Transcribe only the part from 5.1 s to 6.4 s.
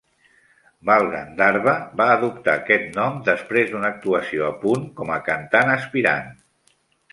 a cantant aspirant.